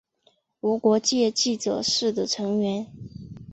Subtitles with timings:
[0.61, 2.87] 无国界记者是的成员。